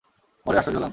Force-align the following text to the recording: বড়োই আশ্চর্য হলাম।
বড়োই 0.45 0.59
আশ্চর্য 0.59 0.77
হলাম। 0.77 0.89